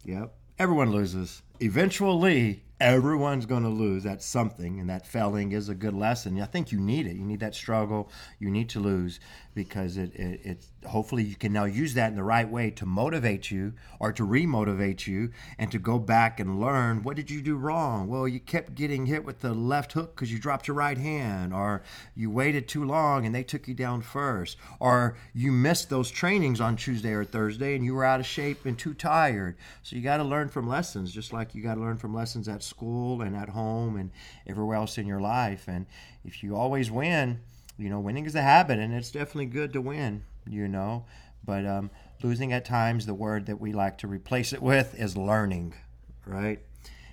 Yep. 0.06 0.34
Everyone 0.60 0.92
loses. 0.92 1.42
Eventually, 1.60 2.64
everyone's 2.80 3.46
going 3.46 3.64
to 3.64 3.70
lose 3.70 4.06
at 4.06 4.22
something, 4.22 4.80
and 4.80 4.90
that 4.90 5.08
failing 5.08 5.52
is 5.52 5.70
a 5.70 5.76
good 5.76 5.94
lesson. 5.94 6.40
I 6.42 6.46
think 6.46 6.72
you 6.72 6.80
need 6.80 7.08
it. 7.08 7.16
You 7.16 7.26
need 7.26 7.40
that 7.40 7.56
struggle. 7.56 8.10
You 8.40 8.50
need 8.50 8.70
to 8.70 8.80
lose 8.80 9.20
because 9.56 9.98
it, 9.98 10.12
it, 10.14 10.66
hopefully 10.86 11.24
you 11.24 11.36
can 11.36 11.52
now 11.52 11.66
use 11.66 11.96
that 11.96 12.10
in 12.10 12.16
the 12.16 12.24
right 12.24 12.48
way 12.48 12.70
to 12.70 12.86
motivate 12.86 13.50
you 13.50 13.74
or 14.00 14.14
to 14.14 14.22
remotivate 14.22 15.08
you 15.08 15.32
and 15.58 15.72
to 15.72 15.80
go 15.80 15.98
back 15.98 16.40
and 16.40 16.62
learn 16.62 17.02
what 17.02 17.16
did 17.16 17.32
you 17.32 17.42
do 17.42 17.56
wrong? 17.56 18.08
Well, 18.08 18.28
you 18.28 18.40
kept 18.40 18.76
getting 18.76 19.08
hit 19.08 19.26
with 19.26 19.40
the 19.40 19.56
left 19.56 19.94
hook 19.94 20.16
because 20.16 20.32
you 20.32 20.38
dropped 20.38 20.68
your 20.68 20.78
right 20.78 20.98
hand, 20.98 21.54
or 21.56 21.82
you 22.16 22.30
waited 22.30 22.68
too 22.68 22.86
long 22.86 23.26
and 23.26 23.34
they 23.34 23.44
took 23.44 23.68
you 23.68 23.74
down 23.74 24.02
first, 24.02 24.58
or 24.80 25.18
you 25.34 25.52
missed 25.52 25.90
those 25.90 26.12
trainings 26.12 26.62
on 26.62 26.76
Tuesday 26.76 27.14
or 27.14 27.26
Thursday 27.26 27.76
and 27.76 27.84
you 27.84 27.96
were 27.96 28.06
out 28.06 28.20
of 28.20 28.28
shape 28.28 28.66
and 28.66 28.78
too 28.78 28.94
tired. 28.94 29.58
So 29.82 29.96
you 29.96 30.04
got 30.04 30.18
to 30.18 30.24
learn 30.24 30.50
from 30.50 30.68
lessons, 30.68 31.12
just 31.12 31.34
like 31.34 31.56
you 31.56 31.64
got 31.64 31.76
to 31.76 31.82
learn 31.82 31.98
from 31.98 32.14
lessons 32.14 32.48
at 32.48 32.62
school 32.68 33.22
and 33.22 33.36
at 33.36 33.50
home 33.50 33.96
and 33.96 34.12
everywhere 34.46 34.78
else 34.78 34.98
in 34.98 35.08
your 35.08 35.22
life. 35.22 35.66
And 35.68 35.86
if 36.26 36.44
you 36.44 36.56
always 36.56 36.92
win, 36.92 37.40
you 37.78 37.90
know, 37.90 38.00
winning 38.00 38.26
is 38.26 38.36
a 38.36 38.42
habit, 38.42 38.80
and 38.80 38.94
it's 38.94 39.12
definitely 39.12 39.46
good 39.46 39.74
to 39.74 39.82
win, 39.82 40.24
you 40.48 40.68
know. 40.68 41.06
But 41.44 41.66
um, 41.66 41.92
losing 42.22 42.52
at 42.52 42.66
times, 42.66 43.06
the 43.06 43.14
word 43.14 43.46
that 43.46 43.62
we 43.62 43.72
like 43.72 43.98
to 44.00 44.08
replace 44.08 44.52
it 44.52 44.62
with 44.62 45.00
is 45.00 45.16
learning, 45.16 45.76
right? 46.26 46.60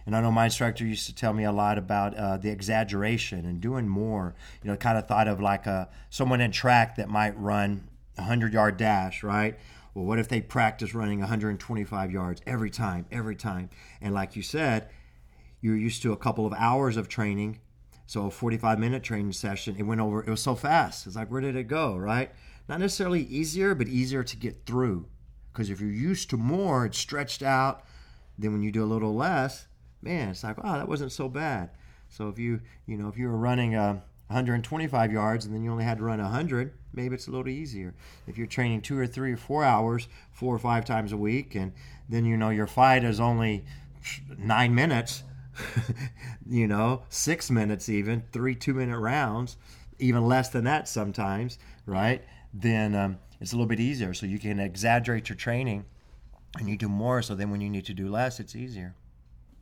And 0.07 0.15
I 0.15 0.21
know 0.21 0.31
my 0.31 0.47
instructor 0.47 0.85
used 0.85 1.07
to 1.07 1.15
tell 1.15 1.33
me 1.33 1.45
a 1.45 1.53
lot 1.53 1.79
about 1.79 2.15
uh, 2.15 2.37
the 2.37 2.51
exaggeration 2.51 3.47
and 3.47 3.61
doing 3.61 3.89
more. 3.89 4.35
You 4.63 4.71
know, 4.71 4.77
kind 4.77 4.99
of 4.99 5.07
thought 5.07 5.29
of 5.29 5.41
like 5.41 5.67
a 5.67 5.89
someone 6.11 6.41
in 6.41 6.51
track 6.51 6.97
that 6.97 7.09
might 7.09 7.39
run 7.39 7.89
a 8.19 8.23
hundred 8.23 8.53
yard 8.53 8.77
dash, 8.77 9.23
right? 9.23 9.59
Well, 9.95 10.05
what 10.05 10.19
if 10.19 10.29
they 10.29 10.41
practice 10.41 10.95
running 10.95 11.21
125 11.21 12.11
yards 12.11 12.43
every 12.47 12.71
time, 12.71 13.07
every 13.13 13.37
time? 13.37 13.71
And 14.01 14.13
like 14.13 14.37
you 14.37 14.43
said, 14.43 14.89
you're 15.65 15.77
used 15.77 16.03
to 16.03 16.13
a 16.13 16.17
couple 16.17 16.47
of 16.47 16.53
hours 16.53 16.97
of 16.97 17.09
training 17.09 17.59
so 18.07 18.27
a 18.27 18.31
45 18.31 18.79
minute 18.79 19.03
training 19.03 19.33
session, 19.33 19.77
it 19.79 19.85
went 19.85 20.01
over, 20.01 20.23
it 20.23 20.29
was 20.29 20.43
so 20.43 20.55
fast. 20.55 21.07
It's 21.07 21.17
like, 21.17 21.31
where 21.31 21.41
did 21.41 21.57
it 21.57 21.65
go, 21.65 21.97
right? 21.97 22.31
not 22.69 22.81
necessarily 22.81 23.23
easier, 23.23 23.75
but 23.75 23.89
easier 23.89 24.23
to 24.25 24.37
get 24.37 24.65
through. 24.67 25.07
Because 25.53 25.71
if 25.71 25.81
you're 25.81 25.91
used 25.91 26.31
to 26.31 26.37
more, 26.37 26.87
it's 26.87 26.99
stretched 26.99 27.43
out. 27.43 27.85
Then 28.39 28.53
when 28.53 28.63
you 28.63 28.73
do 28.73 28.83
a 28.83 28.87
little 28.87 29.15
less, 29.15 29.67
man, 30.03 30.31
it's 30.31 30.43
like, 30.43 30.57
oh, 30.63 30.73
that 30.73 30.89
wasn't 30.89 31.13
so 31.13 31.29
bad. 31.29 31.71
So 32.09 32.29
if 32.29 32.39
you, 32.39 32.61
you 32.87 32.97
know, 32.97 33.09
if 33.09 33.19
you 33.19 33.29
were 33.29 33.37
running 33.37 33.75
uh, 33.75 34.01
125 34.29 35.13
yards 35.13 35.45
and 35.45 35.55
then 35.55 35.63
you 35.63 35.71
only 35.71 35.85
had 35.85 35.99
to 35.99 36.05
run 36.05 36.21
100, 36.21 36.73
maybe 36.93 37.15
it's 37.15 37.29
a 37.29 37.31
little 37.31 37.49
easier. 37.49 37.95
If 38.27 38.39
you're 38.39 38.47
training 38.47 38.81
two 38.81 38.99
or 38.99 39.07
three 39.07 39.33
or 39.33 39.37
four 39.37 39.63
hours, 39.63 40.09
four 40.33 40.55
or 40.55 40.59
five 40.59 40.85
times 40.85 41.13
a 41.13 41.17
week, 41.17 41.55
and 41.55 41.73
then 42.09 42.25
you 42.25 42.37
know 42.37 42.51
your 42.51 42.67
fight 42.67 43.05
is 43.05 43.21
only 43.21 43.65
nine 44.39 44.75
minutes, 44.75 45.23
you 46.49 46.67
know, 46.67 47.03
six 47.09 47.51
minutes 47.51 47.89
even, 47.89 48.23
three 48.33 48.55
two 48.55 48.75
minute 48.75 48.99
rounds, 48.99 49.57
even 49.99 50.27
less 50.27 50.49
than 50.49 50.65
that 50.65 50.89
sometimes, 50.89 51.59
right? 51.87 52.23
Then 52.53 52.95
um, 52.95 53.19
it's 53.41 53.53
a 53.53 53.57
little 53.57 53.69
bit 53.69 53.81
easier. 53.81 54.15
So 54.15 54.27
you 54.27 54.39
can 54.39 54.61
exaggerate 54.61 55.29
your 55.29 55.37
training 55.37 55.85
and 56.59 56.69
you 56.69 56.77
do 56.77 56.89
more. 56.89 57.23
So 57.23 57.35
then 57.35 57.51
when 57.51 57.61
you 57.61 57.71
need 57.71 57.85
to 57.87 57.95
do 57.95 58.09
less, 58.09 58.41
it's 58.41 58.55
easier. 58.55 58.95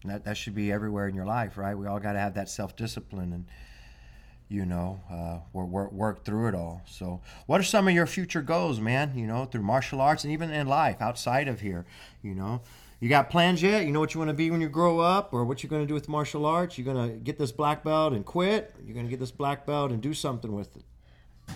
That, 0.04 0.24
that 0.24 0.36
should 0.36 0.54
be 0.54 0.72
everywhere 0.72 1.08
in 1.08 1.14
your 1.14 1.26
life, 1.26 1.56
right? 1.56 1.76
We 1.76 1.86
all 1.86 2.00
got 2.00 2.12
to 2.14 2.18
have 2.18 2.34
that 2.34 2.48
self 2.48 2.76
discipline 2.76 3.32
and, 3.32 3.46
you 4.48 4.66
know, 4.66 5.00
uh, 5.10 5.38
work, 5.52 5.92
work 5.92 6.24
through 6.24 6.48
it 6.48 6.54
all. 6.54 6.82
So, 6.86 7.20
what 7.46 7.60
are 7.60 7.64
some 7.64 7.86
of 7.86 7.94
your 7.94 8.06
future 8.06 8.42
goals, 8.42 8.80
man? 8.80 9.16
You 9.16 9.26
know, 9.26 9.44
through 9.44 9.62
martial 9.62 10.00
arts 10.00 10.24
and 10.24 10.32
even 10.32 10.50
in 10.50 10.66
life 10.66 11.00
outside 11.00 11.46
of 11.48 11.60
here, 11.60 11.86
you 12.20 12.34
know? 12.34 12.62
You 13.02 13.08
got 13.08 13.30
plans 13.30 13.60
yet? 13.60 13.84
You 13.84 13.90
know 13.90 13.98
what 13.98 14.14
you 14.14 14.20
want 14.20 14.28
to 14.28 14.34
be 14.34 14.52
when 14.52 14.60
you 14.60 14.68
grow 14.68 15.00
up, 15.00 15.34
or 15.34 15.44
what 15.44 15.60
you're 15.60 15.68
going 15.68 15.82
to 15.82 15.88
do 15.88 15.92
with 15.92 16.08
martial 16.08 16.46
arts? 16.46 16.78
You're 16.78 16.94
going 16.94 17.10
to 17.10 17.16
get 17.16 17.36
this 17.36 17.50
black 17.50 17.82
belt 17.82 18.12
and 18.12 18.24
quit. 18.24 18.76
You're 18.84 18.94
going 18.94 19.06
to 19.06 19.10
get 19.10 19.18
this 19.18 19.32
black 19.32 19.66
belt 19.66 19.90
and 19.90 20.00
do 20.00 20.14
something 20.14 20.52
with 20.52 20.76
it. 20.76 20.84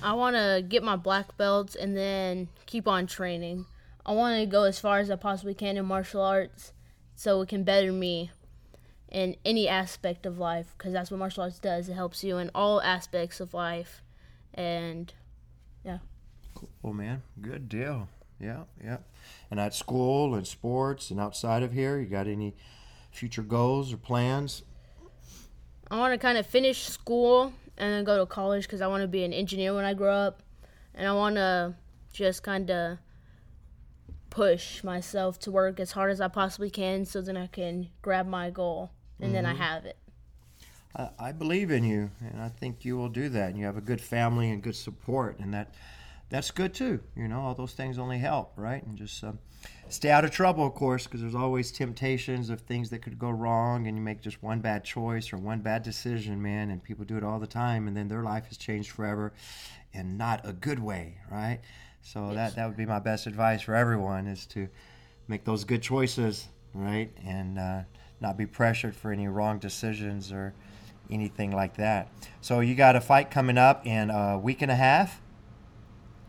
I 0.03 0.15
want 0.15 0.35
to 0.35 0.65
get 0.69 0.83
my 0.83 0.97
black 0.97 1.37
belts 1.37 1.77
and 1.77 1.97
then 1.97 2.49
keep 2.67 2.89
on 2.89 3.07
training. 3.07 3.67
I 4.05 4.11
want 4.11 4.41
to 4.41 4.47
go 4.47 4.65
as 4.65 4.81
far 4.81 4.99
as 4.99 5.09
I 5.09 5.15
possibly 5.15 5.55
can 5.55 5.77
in 5.77 5.85
martial 5.85 6.21
arts 6.21 6.73
so 7.15 7.41
it 7.43 7.49
can 7.49 7.63
better 7.63 7.93
me 7.93 8.33
in 9.09 9.37
any 9.45 9.69
aspect 9.69 10.27
of 10.27 10.41
life 10.41 10.75
because 10.77 10.93
that's 10.93 11.13
what 11.13 11.21
martial 11.21 11.45
arts 11.45 11.61
does. 11.61 11.89
It 11.89 11.95
helps 11.95 12.25
you 12.25 12.39
in 12.39 12.51
all 12.57 12.83
aspects 12.83 13.39
of 13.39 13.55
life. 13.55 14.03
And 14.53 15.15
yeah. 15.85 15.99
Cool, 16.83 16.93
man. 16.93 17.23
Good 17.41 17.69
deal. 17.69 18.09
Yeah, 18.41 18.65
yeah. 18.83 18.99
And 19.51 19.59
at 19.59 19.75
school 19.75 20.35
and 20.35 20.47
sports 20.47 21.11
and 21.11 21.21
outside 21.21 21.63
of 21.63 21.73
here, 21.73 21.99
you 21.99 22.07
got 22.07 22.27
any 22.27 22.55
future 23.11 23.43
goals 23.43 23.93
or 23.93 23.97
plans? 23.97 24.63
I 25.91 25.99
want 25.99 26.13
to 26.13 26.19
kind 26.19 26.37
of 26.37 26.47
finish 26.47 26.85
school 26.85 27.53
and 27.79 27.93
then 27.93 28.05
go 28.05 28.19
to 28.19 28.27
college 28.27 28.65
because 28.65 28.81
I 28.81 28.87
want 28.87 29.03
to 29.03 29.09
be 29.09 29.25
an 29.25 29.33
engineer 29.33 29.75
when 29.75 29.85
I 29.85 29.95
grow 29.95 30.15
up. 30.15 30.43
And 30.95 31.07
I 31.07 31.13
want 31.13 31.37
to 31.37 31.75
just 32.13 32.43
kind 32.43 32.71
of 32.71 32.99
push 34.31 34.83
myself 34.85 35.39
to 35.41 35.51
work 35.51 35.81
as 35.81 35.93
hard 35.93 36.11
as 36.11 36.21
I 36.21 36.29
possibly 36.29 36.71
can 36.71 37.05
so 37.05 37.21
then 37.21 37.37
I 37.37 37.47
can 37.47 37.89
grab 38.03 38.27
my 38.27 38.51
goal 38.51 38.91
and 39.19 39.29
mm-hmm. 39.29 39.35
then 39.35 39.47
I 39.47 39.53
mm-hmm. 39.53 39.63
have 39.63 39.85
it. 39.87 39.97
I, 40.97 41.09
I 41.19 41.33
believe 41.33 41.71
in 41.71 41.85
you, 41.85 42.11
and 42.21 42.41
I 42.41 42.49
think 42.49 42.85
you 42.85 42.97
will 42.97 43.09
do 43.09 43.29
that. 43.31 43.51
And 43.51 43.59
you 43.59 43.67
have 43.67 43.77
a 43.77 43.83
good 43.83 44.01
family 44.01 44.51
and 44.51 44.63
good 44.63 44.77
support, 44.77 45.39
and 45.39 45.53
that 45.55 45.75
that's 46.29 46.51
good 46.51 46.75
too. 46.75 47.01
You 47.17 47.29
know, 47.29 47.41
all 47.41 47.55
those 47.55 47.73
things 47.73 47.99
only 47.99 48.19
help, 48.19 48.53
right? 48.57 48.85
And 48.85 48.97
just 48.97 49.23
um, 49.23 49.39
stay 49.89 50.11
out 50.11 50.25
of 50.25 50.31
trouble, 50.31 50.67
of 50.67 50.75
course, 50.75 51.05
because 51.05 51.21
there's 51.21 51.35
always 51.35 51.71
temptations 51.71 52.51
of 52.51 52.61
things 52.63 52.91
that 52.91 53.03
could 53.03 53.19
go 53.19 53.31
wrong, 53.31 53.87
and 53.87 53.97
you 53.97 54.03
make 54.03 54.21
just 54.21 54.43
one 54.43 54.61
bad 54.61 54.85
choice 54.85 55.33
or 55.33 55.37
one 55.37 55.61
bad 55.61 55.83
decision, 55.83 56.43
man. 56.43 56.71
And 56.71 56.83
people 56.83 57.05
do 57.05 57.17
it 57.17 57.25
all 57.25 57.39
the 57.39 57.47
time, 57.47 57.87
and 57.87 57.97
then 57.97 58.09
their 58.09 58.23
life 58.23 58.47
has 58.47 58.57
changed 58.57 58.91
forever, 58.91 59.33
and 59.95 60.19
not 60.19 60.41
a 60.45 60.53
good 60.53 60.81
way, 60.81 61.19
right? 61.31 61.61
So 62.03 62.35
that 62.35 62.57
that 62.57 62.67
would 62.67 62.77
be 62.77 62.87
my 62.87 63.01
best 63.01 63.27
advice 63.27 63.63
for 63.63 63.75
everyone 63.75 64.27
is 64.27 64.47
to 64.47 64.69
make 65.29 65.45
those 65.45 65.65
good 65.65 65.83
choices, 65.83 66.49
right? 66.75 67.11
And 67.25 67.59
uh, 67.59 67.83
not 68.21 68.37
be 68.37 68.47
pressured 68.47 68.95
for 68.95 69.13
any 69.13 69.29
wrong 69.29 69.59
decisions 69.59 70.33
or 70.33 70.55
anything 71.11 71.53
like 71.53 71.77
that. 71.77 72.09
So 72.41 72.61
you 72.61 72.75
got 72.75 72.97
a 72.97 73.01
fight 73.01 73.31
coming 73.31 73.59
up 73.59 73.87
in 73.87 74.11
a 74.11 74.39
week 74.39 74.63
and 74.63 74.71
a 74.71 74.77
half 74.77 75.21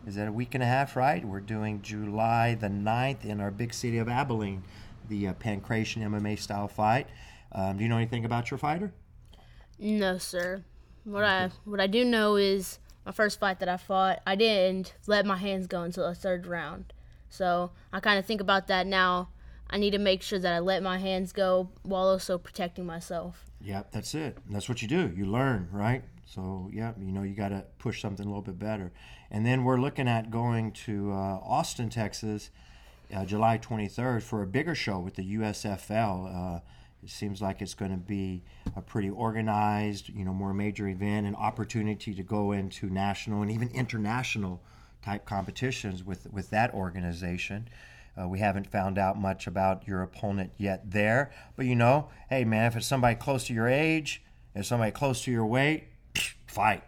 is 0.08 0.14
that 0.14 0.26
a 0.26 0.32
week 0.32 0.54
and 0.54 0.62
a 0.62 0.66
half, 0.66 0.96
right? 0.96 1.22
We're 1.22 1.40
doing 1.40 1.82
July 1.82 2.54
the 2.54 2.68
9th 2.68 3.26
in 3.26 3.42
our 3.42 3.50
big 3.50 3.74
city 3.74 3.98
of 3.98 4.08
Abilene, 4.08 4.62
the 5.06 5.28
uh, 5.28 5.34
Pankration 5.34 6.02
MMA 6.02 6.38
style 6.38 6.66
fight. 6.66 7.06
Um, 7.52 7.76
do 7.76 7.82
you 7.82 7.90
know 7.90 7.98
anything 7.98 8.24
about 8.24 8.50
your 8.50 8.56
fighter? 8.56 8.90
No, 9.78 10.16
sir. 10.16 10.64
What 11.04 11.24
okay. 11.24 11.32
I 11.32 11.50
what 11.64 11.78
I 11.80 11.86
do 11.86 12.06
know 12.06 12.36
is 12.36 12.78
my 13.04 13.12
first 13.12 13.38
fight 13.38 13.60
that 13.60 13.68
I 13.68 13.76
fought, 13.76 14.20
I 14.26 14.34
didn't 14.34 14.94
let 15.06 15.26
my 15.26 15.36
hands 15.36 15.66
go 15.66 15.82
until 15.82 16.08
the 16.08 16.14
third 16.14 16.46
round. 16.46 16.94
So 17.28 17.72
I 17.92 18.00
kind 18.00 18.18
of 18.18 18.24
think 18.24 18.40
about 18.40 18.66
that 18.68 18.86
now. 18.86 19.28
I 19.68 19.76
need 19.76 19.90
to 19.90 19.98
make 19.98 20.22
sure 20.22 20.38
that 20.38 20.54
I 20.54 20.58
let 20.60 20.82
my 20.82 20.96
hands 20.96 21.32
go 21.32 21.68
while 21.82 22.08
also 22.08 22.38
protecting 22.38 22.86
myself. 22.86 23.44
Yeah, 23.60 23.82
that's 23.90 24.14
it. 24.14 24.38
That's 24.48 24.70
what 24.70 24.80
you 24.80 24.88
do. 24.88 25.12
You 25.14 25.26
learn, 25.26 25.68
right? 25.70 26.02
So 26.34 26.68
yeah, 26.72 26.92
you 27.00 27.10
know 27.10 27.22
you 27.22 27.34
got 27.34 27.48
to 27.48 27.64
push 27.78 28.02
something 28.02 28.24
a 28.24 28.28
little 28.28 28.42
bit 28.42 28.58
better. 28.58 28.92
And 29.30 29.46
then 29.46 29.64
we're 29.64 29.80
looking 29.80 30.08
at 30.08 30.30
going 30.30 30.72
to 30.72 31.12
uh, 31.12 31.40
Austin, 31.42 31.88
Texas, 31.88 32.50
uh, 33.14 33.24
July 33.24 33.56
23rd 33.58 34.22
for 34.22 34.42
a 34.42 34.46
bigger 34.46 34.74
show 34.74 34.98
with 34.98 35.14
the 35.14 35.36
USFL. 35.36 36.56
Uh, 36.56 36.60
it 37.02 37.10
seems 37.10 37.40
like 37.40 37.62
it's 37.62 37.74
going 37.74 37.92
to 37.92 37.96
be 37.96 38.42
a 38.76 38.82
pretty 38.82 39.08
organized, 39.08 40.10
you 40.10 40.24
know, 40.24 40.34
more 40.34 40.52
major 40.52 40.88
event, 40.88 41.26
an 41.26 41.34
opportunity 41.34 42.12
to 42.14 42.22
go 42.22 42.52
into 42.52 42.90
national 42.90 43.40
and 43.40 43.50
even 43.50 43.68
international 43.70 44.60
type 45.02 45.24
competitions 45.24 46.04
with 46.04 46.30
with 46.30 46.50
that 46.50 46.74
organization. 46.74 47.68
Uh, 48.20 48.28
we 48.28 48.40
haven't 48.40 48.66
found 48.66 48.98
out 48.98 49.18
much 49.18 49.46
about 49.46 49.86
your 49.86 50.02
opponent 50.02 50.52
yet 50.58 50.90
there, 50.90 51.30
but 51.56 51.64
you 51.64 51.74
know, 51.74 52.10
hey 52.28 52.44
man, 52.44 52.66
if 52.66 52.76
it's 52.76 52.86
somebody 52.86 53.14
close 53.14 53.44
to 53.44 53.54
your 53.54 53.68
age, 53.68 54.22
if 54.54 54.66
somebody 54.66 54.90
close 54.90 55.22
to 55.22 55.30
your 55.30 55.46
weight, 55.46 55.84
fight, 56.46 56.82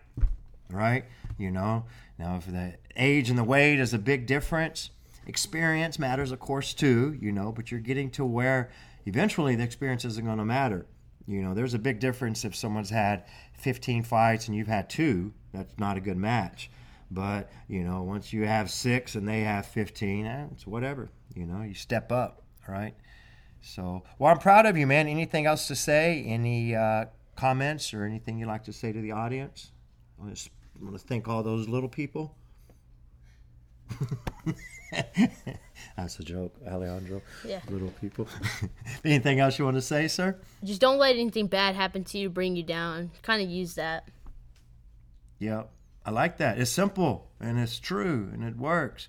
right? 0.70 1.04
You 1.38 1.50
know, 1.50 1.84
now, 2.20 2.36
if 2.36 2.46
the 2.46 2.74
age 2.96 3.30
and 3.30 3.38
the 3.38 3.44
weight 3.44 3.80
is 3.80 3.94
a 3.94 3.98
big 3.98 4.26
difference, 4.26 4.90
experience 5.26 5.98
matters, 5.98 6.32
of 6.32 6.38
course, 6.38 6.74
too, 6.74 7.16
you 7.18 7.32
know, 7.32 7.50
but 7.50 7.70
you're 7.70 7.80
getting 7.80 8.10
to 8.10 8.26
where 8.26 8.70
eventually 9.06 9.56
the 9.56 9.64
experience 9.64 10.04
isn't 10.04 10.26
going 10.26 10.36
to 10.36 10.44
matter. 10.44 10.84
You 11.26 11.42
know, 11.42 11.54
there's 11.54 11.72
a 11.72 11.78
big 11.78 11.98
difference 11.98 12.44
if 12.44 12.54
someone's 12.54 12.90
had 12.90 13.24
15 13.54 14.02
fights 14.02 14.48
and 14.48 14.56
you've 14.56 14.66
had 14.66 14.90
two, 14.90 15.32
that's 15.54 15.78
not 15.78 15.96
a 15.96 16.00
good 16.00 16.18
match. 16.18 16.70
But, 17.10 17.50
you 17.68 17.84
know, 17.84 18.02
once 18.02 18.34
you 18.34 18.46
have 18.46 18.70
six 18.70 19.14
and 19.14 19.26
they 19.26 19.40
have 19.40 19.64
15, 19.64 20.26
eh, 20.26 20.46
it's 20.52 20.66
whatever. 20.66 21.08
You 21.34 21.46
know, 21.46 21.62
you 21.62 21.72
step 21.72 22.12
up, 22.12 22.42
right? 22.68 22.94
So, 23.62 24.02
well, 24.18 24.30
I'm 24.30 24.38
proud 24.38 24.66
of 24.66 24.76
you, 24.76 24.86
man. 24.86 25.08
Anything 25.08 25.46
else 25.46 25.68
to 25.68 25.74
say? 25.74 26.22
Any 26.26 26.74
uh, 26.74 27.06
comments 27.40 27.94
or 27.94 28.04
anything 28.04 28.38
you'd 28.38 28.48
like 28.48 28.64
to 28.64 28.72
say 28.72 28.92
to 28.92 29.00
the 29.00 29.12
audience? 29.12 29.72
I 30.20 30.24
want 30.24 30.36
to 30.36 30.98
thank 30.98 31.26
all 31.26 31.42
those 31.42 31.68
little 31.68 31.88
people. 31.88 32.36
That's 35.96 36.18
a 36.18 36.22
joke, 36.22 36.54
Alejandro. 36.68 37.22
Yeah. 37.44 37.60
Little 37.70 37.92
people. 38.00 38.28
Anything 39.04 39.40
else 39.40 39.58
you 39.58 39.64
want 39.64 39.78
to 39.78 39.82
say, 39.82 40.06
sir? 40.06 40.38
Just 40.62 40.82
don't 40.82 40.98
let 40.98 41.16
anything 41.16 41.46
bad 41.46 41.74
happen 41.74 42.04
to 42.04 42.18
you, 42.18 42.28
bring 42.28 42.56
you 42.56 42.62
down. 42.62 43.10
Kind 43.22 43.42
of 43.42 43.48
use 43.48 43.74
that. 43.74 44.08
Yeah, 45.38 45.62
I 46.04 46.10
like 46.10 46.36
that. 46.38 46.58
It's 46.58 46.70
simple 46.70 47.30
and 47.40 47.58
it's 47.58 47.78
true 47.78 48.28
and 48.32 48.44
it 48.44 48.56
works. 48.56 49.08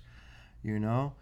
You 0.62 0.78
know, 0.78 1.12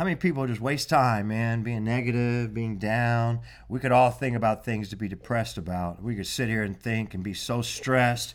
how 0.00 0.04
many 0.04 0.16
people 0.16 0.46
just 0.46 0.62
waste 0.62 0.88
time, 0.88 1.28
man, 1.28 1.62
being 1.62 1.84
negative, 1.84 2.54
being 2.54 2.78
down? 2.78 3.38
We 3.68 3.80
could 3.80 3.92
all 3.92 4.10
think 4.10 4.34
about 4.34 4.64
things 4.64 4.88
to 4.88 4.96
be 4.96 5.08
depressed 5.08 5.58
about. 5.58 6.02
We 6.02 6.16
could 6.16 6.26
sit 6.26 6.48
here 6.48 6.62
and 6.62 6.74
think 6.74 7.12
and 7.12 7.22
be 7.22 7.34
so 7.34 7.60
stressed 7.60 8.34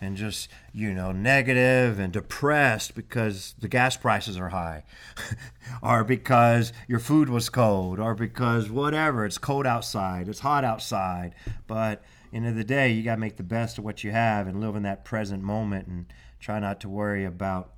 and 0.00 0.16
just 0.16 0.48
you 0.72 0.94
know 0.94 1.10
negative 1.10 1.98
and 1.98 2.12
depressed 2.12 2.94
because 2.94 3.56
the 3.58 3.66
gas 3.66 3.96
prices 3.96 4.38
are 4.38 4.50
high 4.50 4.84
or 5.82 6.04
because 6.04 6.72
your 6.86 7.00
food 7.00 7.28
was 7.28 7.48
cold 7.48 7.98
or 7.98 8.14
because 8.14 8.70
whatever 8.70 9.26
it's 9.26 9.38
cold 9.38 9.66
outside 9.66 10.28
it's 10.28 10.38
hot 10.38 10.64
outside 10.64 11.34
but 11.66 12.04
end 12.32 12.46
of 12.46 12.54
the 12.54 12.62
day 12.62 12.92
you 12.92 13.02
got 13.02 13.16
to 13.16 13.20
make 13.20 13.36
the 13.36 13.42
best 13.42 13.76
of 13.76 13.82
what 13.84 14.04
you 14.04 14.12
have 14.12 14.46
and 14.46 14.60
live 14.60 14.76
in 14.76 14.84
that 14.84 15.04
present 15.04 15.42
moment 15.42 15.88
and 15.88 16.06
try 16.38 16.60
not 16.60 16.80
to 16.80 16.88
worry 16.88 17.24
about 17.24 17.72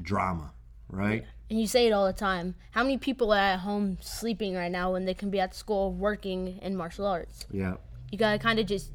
drama 0.00 0.52
right 0.88 1.24
and 1.50 1.60
you 1.60 1.66
say 1.66 1.86
it 1.86 1.92
all 1.92 2.06
the 2.06 2.12
time 2.12 2.54
how 2.72 2.82
many 2.82 2.98
people 2.98 3.32
are 3.32 3.38
at 3.38 3.60
home 3.60 3.98
sleeping 4.00 4.54
right 4.54 4.72
now 4.72 4.92
when 4.92 5.04
they 5.04 5.14
can 5.14 5.30
be 5.30 5.40
at 5.40 5.54
school 5.54 5.92
working 5.92 6.58
in 6.62 6.76
martial 6.76 7.06
arts 7.06 7.46
yeah 7.50 7.74
you 8.10 8.18
gotta 8.18 8.38
kind 8.38 8.58
of 8.58 8.66
just 8.66 8.90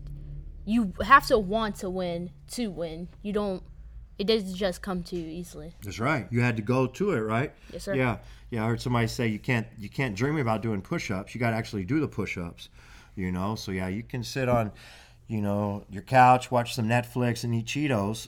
you 0.66 0.94
have 1.02 1.28
to 1.28 1.38
want 1.38 1.76
to 1.78 1.90
win 1.90 2.32
to 2.52 2.68
win. 2.70 3.10
You 3.22 3.34
don't. 3.34 3.64
It 4.18 4.28
doesn't 4.28 4.56
just 4.56 4.82
come 4.82 5.04
to 5.04 5.16
you 5.16 5.28
easily. 5.28 5.74
That's 5.84 6.00
right. 6.00 6.28
You 6.30 6.42
had 6.42 6.56
to 6.58 6.62
go 6.62 6.86
to 6.86 7.12
it, 7.12 7.20
right? 7.20 7.52
Yes, 7.72 7.84
sir. 7.84 7.96
Yeah, 7.96 8.18
yeah. 8.52 8.64
I 8.64 8.68
heard 8.68 8.82
somebody 8.82 9.08
say 9.08 9.28
you 9.28 9.40
can't 9.40 9.68
you 9.78 9.90
can't 9.90 10.16
dream 10.16 10.38
about 10.38 10.62
doing 10.62 10.82
push-ups. 10.82 11.34
You 11.34 11.40
got 11.40 11.50
to 11.50 11.56
actually 11.56 11.84
do 11.84 12.00
the 12.00 12.08
push-ups. 12.08 12.70
You 13.16 13.32
know. 13.32 13.56
So 13.56 13.72
yeah, 13.72 13.88
you 13.88 14.04
can 14.04 14.24
sit 14.24 14.48
on, 14.48 14.72
you 15.28 15.42
know, 15.42 15.86
your 15.90 16.04
couch, 16.04 16.52
watch 16.52 16.76
some 16.76 16.88
Netflix, 16.88 17.44
and 17.44 17.54
eat 17.54 17.66
Cheetos, 17.66 18.28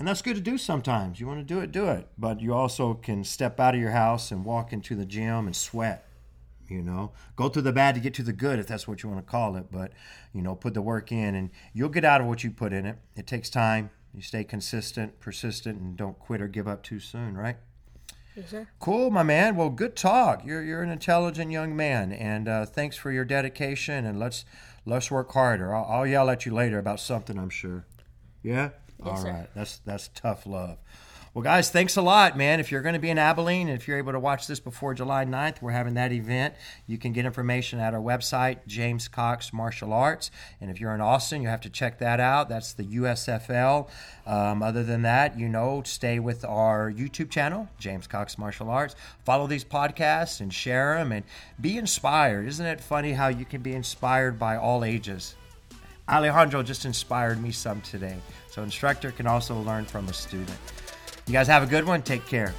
And 0.00 0.08
that's 0.08 0.22
good 0.22 0.34
to 0.34 0.40
do 0.40 0.56
sometimes. 0.56 1.20
You 1.20 1.26
want 1.26 1.40
to 1.40 1.44
do 1.44 1.60
it, 1.60 1.72
do 1.72 1.84
it. 1.84 2.08
But 2.16 2.40
you 2.40 2.54
also 2.54 2.94
can 2.94 3.22
step 3.22 3.60
out 3.60 3.74
of 3.74 3.80
your 3.80 3.90
house 3.90 4.30
and 4.30 4.46
walk 4.46 4.72
into 4.72 4.96
the 4.96 5.04
gym 5.04 5.46
and 5.46 5.54
sweat. 5.54 6.08
You 6.68 6.80
know, 6.82 7.12
go 7.36 7.50
through 7.50 7.62
the 7.62 7.72
bad 7.72 7.96
to 7.96 8.00
get 8.00 8.14
to 8.14 8.22
the 8.22 8.32
good, 8.32 8.58
if 8.58 8.66
that's 8.66 8.88
what 8.88 9.02
you 9.02 9.10
want 9.10 9.26
to 9.26 9.30
call 9.30 9.56
it. 9.56 9.66
But, 9.70 9.92
you 10.32 10.40
know, 10.40 10.54
put 10.54 10.72
the 10.72 10.80
work 10.80 11.12
in 11.12 11.34
and 11.34 11.50
you'll 11.74 11.90
get 11.90 12.06
out 12.06 12.22
of 12.22 12.28
what 12.28 12.42
you 12.42 12.50
put 12.50 12.72
in 12.72 12.86
it. 12.86 12.96
It 13.14 13.26
takes 13.26 13.50
time. 13.50 13.90
You 14.14 14.22
stay 14.22 14.42
consistent, 14.42 15.20
persistent, 15.20 15.78
and 15.78 15.96
don't 15.98 16.18
quit 16.18 16.40
or 16.40 16.48
give 16.48 16.66
up 16.66 16.82
too 16.82 16.98
soon, 16.98 17.36
right? 17.36 17.56
Yes, 18.34 18.50
sir. 18.50 18.68
Cool, 18.78 19.10
my 19.10 19.22
man. 19.22 19.54
Well, 19.54 19.68
good 19.68 19.96
talk. 19.96 20.46
You're 20.46 20.62
you're 20.62 20.82
an 20.82 20.90
intelligent 20.90 21.50
young 21.50 21.76
man, 21.76 22.10
and 22.12 22.48
uh, 22.48 22.64
thanks 22.64 22.96
for 22.96 23.12
your 23.12 23.24
dedication. 23.24 24.06
And 24.06 24.18
let's 24.18 24.44
let's 24.86 25.10
work 25.10 25.30
harder. 25.32 25.74
I'll, 25.74 25.84
I'll 25.84 26.06
yell 26.06 26.30
at 26.30 26.46
you 26.46 26.54
later 26.54 26.78
about 26.78 27.00
something. 27.00 27.38
I'm 27.38 27.50
sure. 27.50 27.84
Yeah. 28.42 28.70
All 29.08 29.16
sir. 29.16 29.30
right. 29.30 29.46
That's 29.54 29.78
that's 29.84 30.08
tough 30.14 30.46
love. 30.46 30.78
Well, 31.32 31.44
guys, 31.44 31.70
thanks 31.70 31.96
a 31.96 32.02
lot, 32.02 32.36
man. 32.36 32.58
If 32.58 32.72
you're 32.72 32.82
going 32.82 32.94
to 32.94 32.98
be 32.98 33.08
in 33.08 33.16
Abilene, 33.16 33.68
and 33.68 33.80
if 33.80 33.86
you're 33.86 33.98
able 33.98 34.10
to 34.10 34.18
watch 34.18 34.48
this 34.48 34.58
before 34.58 34.94
July 34.94 35.24
9th, 35.24 35.62
we're 35.62 35.70
having 35.70 35.94
that 35.94 36.10
event. 36.10 36.54
You 36.88 36.98
can 36.98 37.12
get 37.12 37.24
information 37.24 37.78
at 37.78 37.94
our 37.94 38.00
website, 38.00 38.66
James 38.66 39.06
Cox 39.06 39.52
Martial 39.52 39.92
Arts. 39.92 40.32
And 40.60 40.72
if 40.72 40.80
you're 40.80 40.92
in 40.92 41.00
Austin, 41.00 41.40
you 41.40 41.46
have 41.46 41.60
to 41.60 41.70
check 41.70 42.00
that 42.00 42.18
out. 42.18 42.48
That's 42.48 42.72
the 42.72 42.82
USFL. 42.82 43.88
Um, 44.26 44.60
other 44.60 44.82
than 44.82 45.02
that, 45.02 45.38
you 45.38 45.48
know, 45.48 45.82
stay 45.84 46.18
with 46.18 46.44
our 46.44 46.90
YouTube 46.90 47.30
channel, 47.30 47.68
James 47.78 48.08
Cox 48.08 48.36
Martial 48.36 48.68
Arts. 48.68 48.96
Follow 49.24 49.46
these 49.46 49.64
podcasts 49.64 50.40
and 50.40 50.52
share 50.52 50.96
them 50.96 51.12
and 51.12 51.24
be 51.60 51.78
inspired. 51.78 52.48
Isn't 52.48 52.66
it 52.66 52.80
funny 52.80 53.12
how 53.12 53.28
you 53.28 53.44
can 53.44 53.62
be 53.62 53.72
inspired 53.72 54.36
by 54.36 54.56
all 54.56 54.82
ages? 54.82 55.36
Alejandro 56.10 56.62
just 56.62 56.84
inspired 56.84 57.40
me 57.40 57.52
some 57.52 57.80
today. 57.82 58.16
So, 58.48 58.62
instructor 58.62 59.12
can 59.12 59.26
also 59.26 59.58
learn 59.60 59.84
from 59.84 60.08
a 60.08 60.12
student. 60.12 60.58
You 61.26 61.32
guys 61.32 61.46
have 61.46 61.62
a 61.62 61.66
good 61.66 61.86
one. 61.86 62.02
Take 62.02 62.26
care. 62.26 62.52